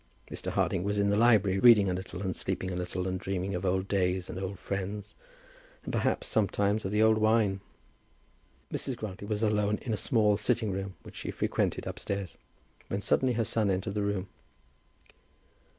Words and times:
Mr. 0.31 0.49
Harding 0.53 0.83
was 0.83 0.97
in 0.97 1.11
the 1.11 1.15
library 1.15 1.59
reading 1.59 1.87
a 1.87 1.93
little 1.93 2.23
and 2.23 2.35
sleeping 2.35 2.71
a 2.71 2.75
little, 2.75 3.07
and 3.07 3.19
dreaming 3.19 3.53
of 3.53 3.63
old 3.63 3.87
days 3.87 4.31
and 4.31 4.39
old 4.39 4.57
friends, 4.57 5.13
and 5.83 5.93
perhaps, 5.93 6.25
sometimes, 6.27 6.83
of 6.83 6.91
the 6.91 7.03
old 7.03 7.19
wine. 7.19 7.61
Mrs. 8.73 8.95
Grantly 8.97 9.27
was 9.27 9.43
alone 9.43 9.77
in 9.83 9.93
a 9.93 9.97
small 9.97 10.37
sitting 10.37 10.71
room 10.71 10.95
which 11.03 11.17
she 11.17 11.29
frequented 11.29 11.85
upstairs, 11.85 12.35
when 12.87 12.99
suddenly 12.99 13.33
her 13.35 13.43
son 13.43 13.69
entered 13.69 13.93
the 13.93 14.01
room. 14.01 14.27